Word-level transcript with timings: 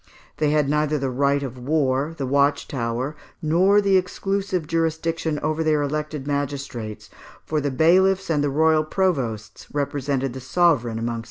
They 0.37 0.49
had 0.49 0.67
neither 0.67 0.97
the 0.97 1.11
right 1.11 1.43
of 1.43 1.59
war, 1.59 2.15
the 2.17 2.25
watch 2.25 2.67
tower, 2.67 3.15
nor 3.39 3.79
the 3.81 3.97
exclusive 3.97 4.65
jurisdiction 4.65 5.37
over 5.43 5.63
their 5.63 5.83
elected 5.83 6.25
magistrates, 6.25 7.11
for 7.45 7.61
the 7.61 7.69
bailiffs 7.69 8.27
and 8.31 8.43
the 8.43 8.49
royal 8.49 8.83
provosts 8.83 9.67
represented 9.71 10.33
the 10.33 10.39
sovereign 10.41 10.97
amongst 10.97 11.05
them 11.05 11.19
(Fig. 11.19 11.19